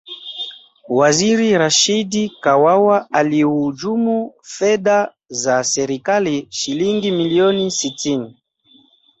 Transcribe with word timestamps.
waziri 0.99 1.49
rashid 1.57 2.31
kawawa 2.43 3.07
alihujumu 3.11 4.33
fedha 4.43 5.13
za 5.29 5.63
serikali 5.63 6.47
shilingi 6.49 7.11
milioni 7.11 7.71
sitini 7.71 8.35